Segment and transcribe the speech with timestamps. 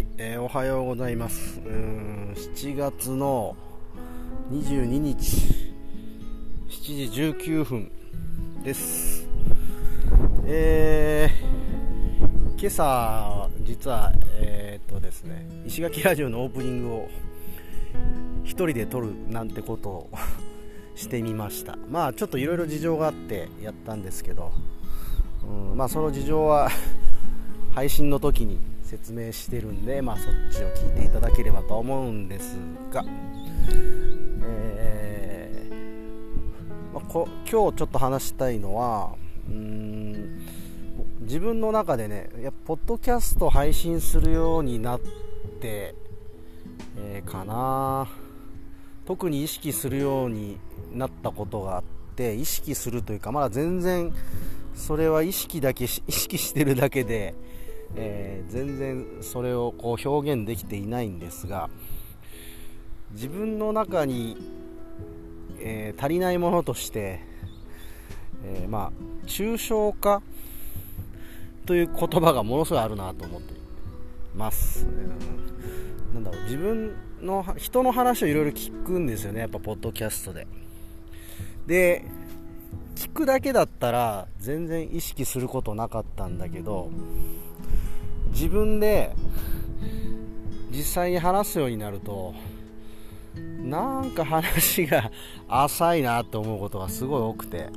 [0.00, 1.60] はい、えーおはようございます。
[1.60, 3.54] うん7月の
[4.50, 5.74] 22日
[6.70, 7.92] 7時19分
[8.64, 9.28] です。
[10.46, 17.08] えー、今朝実はえーっとですね石垣ラジオのオープニングを
[18.44, 20.10] 一人で撮るなんてことを
[20.96, 21.76] してみました。
[21.90, 24.50] まあちょっといろいろ事情があってやったんですけど、
[25.46, 26.70] うん、まあその事情は
[27.74, 32.56] 配信の時に説明してるんで、まあ、そっちを聞いていただければと思うんです
[32.90, 33.04] が、
[34.42, 39.14] えーまあ、こ今日ちょっと話したいのは
[39.48, 40.40] うん
[41.20, 45.00] 自分の中でねやポッドキャスト配信するようになっ
[45.60, 45.94] て、
[46.98, 48.08] えーかな。
[49.06, 50.58] 特に意識するように
[50.92, 51.84] なったことがあっ
[52.16, 54.12] て意識するというかまだ全然
[54.74, 57.34] それは意識だけ意識してるだけで、
[57.96, 61.70] えー全然それをこう表現できていないんですが
[63.12, 64.36] 自分の中に、
[65.60, 67.20] えー足りないものとして、
[68.44, 68.92] えーまあ
[69.26, 70.22] 抽象化
[71.66, 73.54] という言葉がものすごいあるなと思って
[74.34, 75.40] ます、うん
[76.14, 80.46] なんだろう自分の人の話をいろいろ聞くんですよねやっぱポッドキャストで。
[81.66, 82.04] で
[82.96, 86.90] 聞くだけだったら全然意識することなかったんだけど
[88.30, 89.14] 自分で
[90.70, 92.34] 実際に話すようになると
[93.62, 95.10] なんか話が
[95.48, 97.68] 浅いなって思うことがすごい多くて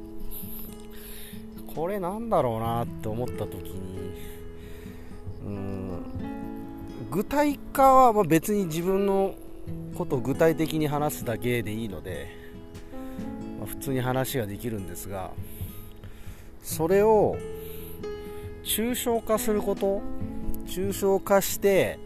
[1.75, 4.13] これなんだろうなって思った時に
[5.45, 6.03] うん
[7.11, 9.35] 具体化はま別に自分の
[9.95, 12.27] ことを具体的に話すだけでいいので、
[13.59, 15.31] ま普通に話ができるんですが
[16.63, 17.37] それを
[18.63, 20.01] 抽象化すること
[20.65, 21.99] 抽象化して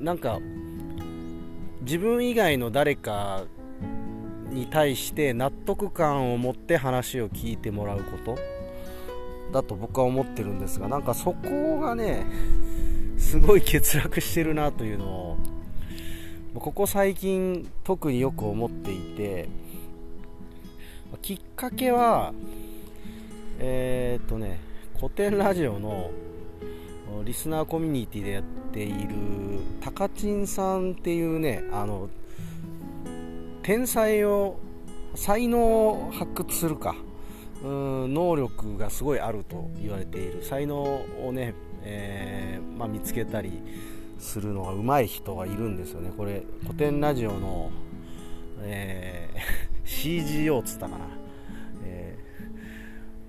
[0.00, 0.40] なんか
[1.82, 3.44] 自分以外の誰か
[4.50, 8.36] に対して納得感を持って話を聞いてもらうこと
[9.52, 12.26] だと僕は思ってるんですがなんかそこがね
[13.18, 15.38] すごい欠落してるなというのを
[16.54, 19.48] ここ最近特によく思っていて
[21.22, 22.32] きっかけは
[23.58, 24.58] えーっとね
[24.96, 26.10] 古典ラジオの
[27.26, 29.14] リスナーコミュニティでやっている
[29.80, 32.08] タカチンさんっていうねあの
[33.62, 34.58] 天才を
[35.14, 36.94] 才能を発掘するか
[37.62, 40.42] うん能力がすごいあると言われている。
[40.42, 40.82] 才能
[41.24, 43.60] をね、えーまあ、見つけたり
[44.18, 46.12] するのが上手い人がいるんですよね。
[46.16, 47.70] これ古典ラジオの、
[48.60, 51.04] えー CGO っつったかな、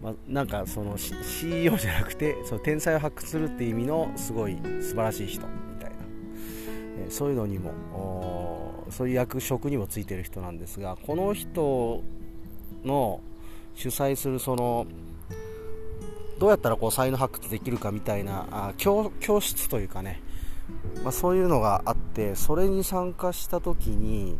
[0.07, 5.95] まあ、なんかその CEO じゃなくてその天才を発掘するっていう意味のすごい素晴らしい人みたいな、
[7.07, 12.03] えそういうのにもそういう役職にもついてる人なんですがこの人
[12.85, 13.19] の
[13.75, 14.87] 主催するその
[16.39, 20.21] どうやったらこう才能発掘できるかみたいなあ教教室というかね、
[21.03, 24.37] まあ、そういうのがあってそれに参加した時に、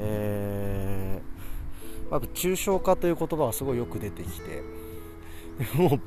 [0.00, 1.31] えー
[2.12, 4.62] まあ抽象化という言葉がすごいよく出てきて
[5.74, 6.00] もう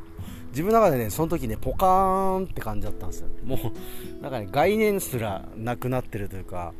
[0.49, 3.27] 自分の中でねその時ねポカーンって感じだったんですよ。
[3.43, 6.73] もうなんかね概念すらなくなってるというか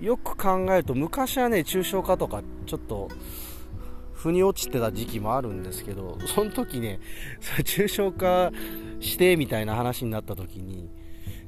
[0.00, 3.08] よく考えると昔はね抽象化とかちょっと
[4.12, 7.00] 腑に落ちてた時期もあるんですけどその時ね
[7.40, 8.52] それ抽象化
[9.00, 10.90] してみたいな話になった時に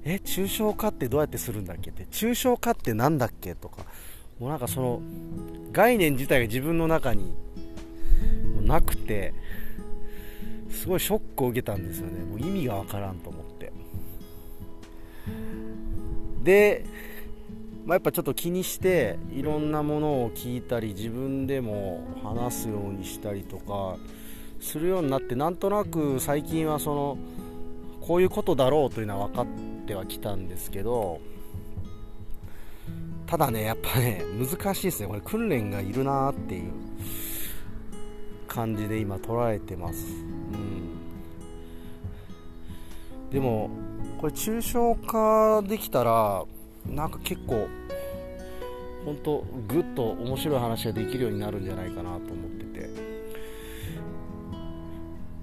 [0.05, 3.85] え抽象化ってどうやってするんだっけって抽象化ってなんだっけとか
[4.41, 5.03] もうなんかその
[5.71, 7.25] 概念自体が自分の中に
[8.55, 9.35] もうなくて
[10.71, 12.25] すごいショックを受けたんですよね。
[12.25, 13.73] もう意味がわからんと思って。
[16.43, 16.87] で、
[17.85, 23.97] まあ、やっぱちょっと気にしていろんなものを聞いたり自分でも話すようにしたりとか
[24.61, 27.19] するようになってなんとなく最近はその
[28.01, 29.47] こういうことだろうというのは分かっ
[29.87, 31.21] てはきたんですけど
[33.31, 35.07] ただねやっぱね難しいですね。
[35.07, 36.73] これ訓練がいるなっていう
[38.49, 40.57] 感じで今捉えてます、う
[43.29, 43.71] ん、でも
[44.21, 46.45] これ抽象化できたら
[46.85, 47.69] なんか結構
[49.05, 52.91] 本当ぐっと面白い話ができるようになるんじゃないかなと思ってて。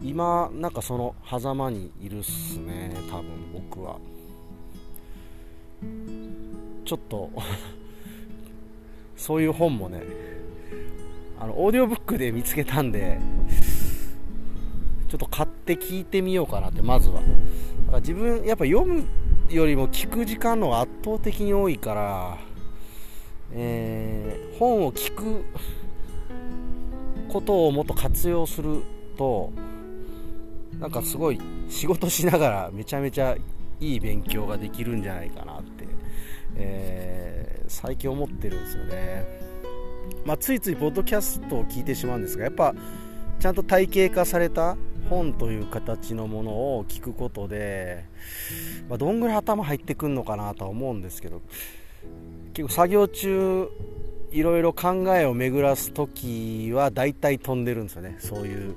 [0.01, 3.97] 今なんかその狭間にいるっすね多分僕は。
[6.87, 7.29] ちょっと
[9.17, 10.01] そういう本もね
[11.37, 13.19] あのオーディオブックで見つけたんで
[15.09, 17.15] ちょっと買って聞いてみようかなってまずは。
[17.15, 17.27] だか
[17.91, 19.05] ら自分やっぱ読む
[19.49, 22.37] よりも聞く時間の方が圧倒的に多いから、
[23.51, 25.43] えー、本を聞く
[27.27, 28.81] ことをもっと活用する
[29.17, 29.51] と
[30.79, 33.35] なんかすごい仕事しながらめちゃめちゃ
[33.79, 35.85] いい勉強ができるんじゃないかなって、
[36.55, 39.25] えー、最近思ってるんですよね、
[40.25, 42.73] まあ、ついついポッドキャストを聞いてしまうんですがやっぱ
[43.39, 44.77] ちゃんと体系化された
[45.09, 48.05] 本という形のものを聞くことで、
[48.89, 51.41] まあ、どんぐらい頭入ってくるのかなとは思うんですけど
[52.53, 53.69] 結構作業中
[54.31, 58.17] いろいろ考えを巡らす時は大体飛んでるんですよね。
[58.19, 58.75] そういう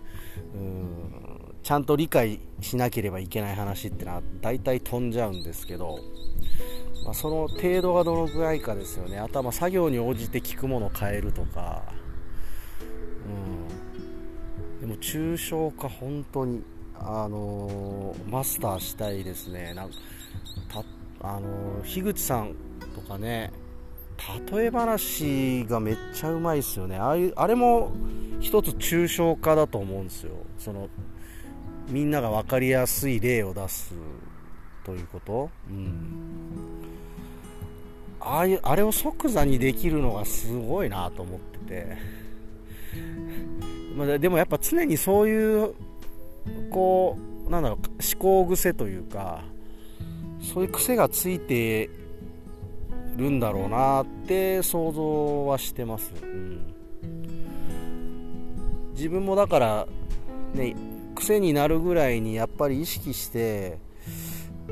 [1.62, 5.98] ちゃんと理解しなければいけない話ってのは大体飛んじゃうんですけど、
[7.04, 9.18] まあ、その程度がどのぐらいかですよね。
[9.18, 11.82] 頭作業に応じて聞くものを変えるとか、
[13.26, 16.62] うん、でも抽象化本当に
[16.98, 19.72] あのー、マスターしたいですね。
[19.74, 19.90] なん
[20.68, 20.84] た
[21.22, 22.54] あのー、樋口さん
[22.94, 23.52] とかね
[24.52, 26.96] 例え話がめっちゃうまいですよね。
[26.96, 27.92] ああいうあれも
[28.40, 30.32] 一つ抽象化だと思うんですよ。
[30.58, 30.88] その
[31.88, 33.94] みんなが分かりやすい例を出す
[34.84, 36.84] ということ、うん、
[38.20, 41.96] ああいうあれを即座にできるのがすごいなと思ってて、
[43.96, 45.74] まあ、でもやっぱ常にそういう
[46.70, 49.42] こうなんだろう思考癖というか
[50.40, 51.90] そういう癖がついて
[53.16, 56.60] るんだろうなって想像はしてます、うん、
[58.94, 59.86] 自分もだから
[60.54, 60.74] ね
[61.20, 63.78] 癖になるぐらいにやっぱり意識して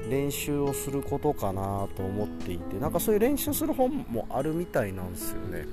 [0.09, 5.67] 練習をすることかなと思っていてなんかそういう練習する本もあるみたいなんですよね。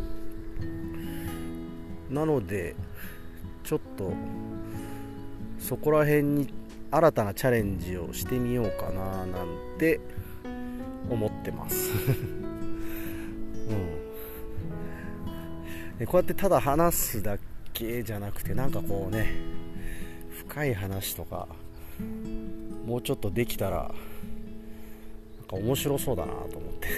[2.10, 2.76] なので
[3.64, 4.12] ちょっと
[5.58, 6.54] そこら辺に
[6.92, 9.48] 新たなチャレンジをしてみようかななん
[9.80, 10.02] て
[11.10, 11.92] 思ってます。
[13.68, 13.74] う
[15.96, 17.38] ん、でこうやってただ話すだ
[17.74, 19.56] けじゃなくてなんかこうね
[20.48, 21.48] 深い話とか
[22.86, 23.88] もうちょっとできたらなん
[25.48, 26.88] か面白そうだなと思って。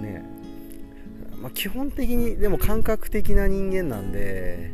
[0.00, 0.24] ね。
[1.40, 4.70] まあ、基本的にでも感覚的な人間なんで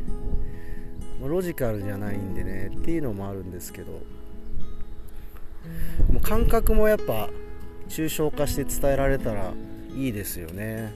[1.21, 3.99] ロジカルじゃないんでねっていうのもあるんですけども
[6.17, 7.29] う感覚もやっぱ
[7.89, 9.53] 抽象化して伝えられたら
[9.95, 10.93] いいですよね。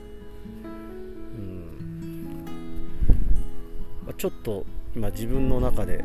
[4.07, 4.65] うん、ちょっと
[4.95, 6.03] 今自分の中で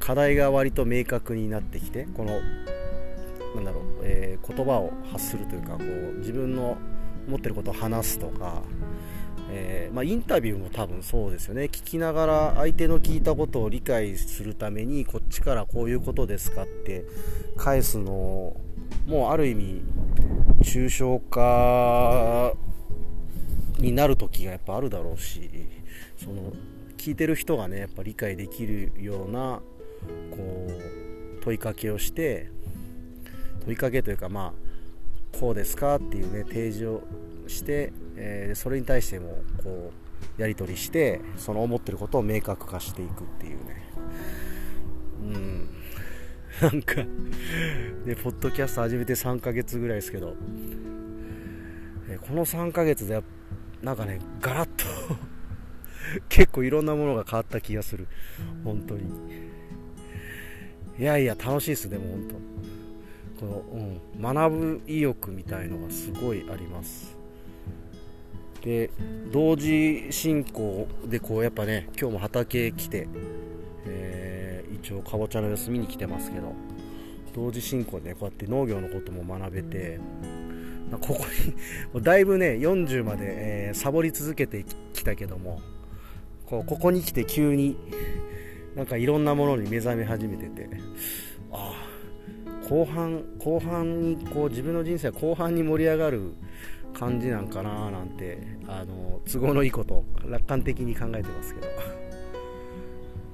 [0.00, 2.40] 課題が割と明確になってきてこの
[3.54, 6.76] なんだろう、えー、言葉を発するというかこう自分の
[7.26, 8.62] 思ってることを話すとか、
[9.50, 11.64] えー、まあ、インタビューも多分そうですよね。
[11.64, 17.04] 聞きながら相手の聞いたことを理解するためにこっちからこういうことですかって
[17.56, 18.56] 返すの
[19.06, 19.82] もうある意味
[20.60, 22.52] 抽象化
[23.78, 25.50] になる時がやっぱあるだろうし
[26.16, 26.52] その
[27.04, 29.60] 聞いてる人がねやっぱ理解できるような
[30.30, 32.50] こう問いかけをして
[33.66, 37.02] 問いかけというかまあこうですかっていうね提示を
[37.46, 39.92] して、えー、それに対してもこ
[40.38, 43.82] うやり取りしてその思ってることを明確化していくっていうね。
[45.20, 45.68] うん。
[46.62, 50.36] なんかねポッドキャスト始めて3ヶ月ぐらいですけど、
[52.08, 53.22] えこの3ヶ月で
[53.82, 55.33] なんかねガラッと
[56.28, 58.06] 結構いろんなものが変わった気がする。
[58.64, 59.02] 本当に。
[60.98, 62.28] いやいや楽しいですねもう本
[63.38, 63.46] 当。
[63.46, 67.16] この、うん、学ぶ意欲みたいのがすごいあります。
[68.62, 68.88] で
[69.30, 73.06] 同時進行でこうやっぱね今日も畑来て、
[73.86, 76.54] えー、一応かぼちゃの様子見に来てますけど
[77.34, 80.00] 同時進行でねこうやって農業のことも学べて
[80.92, 81.26] ここ
[81.94, 83.24] に だいぶね40まで、
[83.68, 85.60] えー、サボり続けてきたけども
[86.46, 87.76] こうここに来て急に
[88.74, 90.68] なんかいろんなものに目覚め始めてて。
[91.50, 91.94] ああ
[92.68, 96.32] 後半後半にこう自分の人生は後半に盛り上がる
[96.94, 101.66] 感じなんかななんてあの都合のいいこと楽観的に考えてますけど、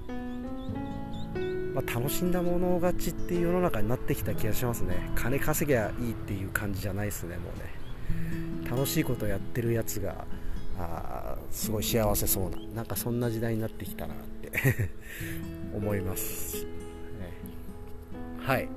[1.75, 5.11] まあ、楽しんだもの勝ちっていう世の中になってきた気がしますね。
[5.15, 8.69] 金稼ぎゃいいっていう感じじゃないですねもうね。
[8.69, 10.25] 楽しいことやってるやつが
[10.79, 14.91] あすごい幸せそうななんかそんな時代になってきたなって。
[15.75, 16.71] 思います、ね、
[18.41, 18.69] はい。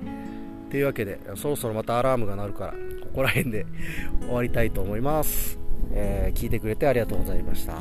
[0.70, 2.78] というわけでそろそろまたアラームが鳴るからこ
[3.14, 3.66] こら辺で
[4.22, 5.56] 終わりたいと思います、
[5.92, 7.74] えー、聞いてくれてありがとうございました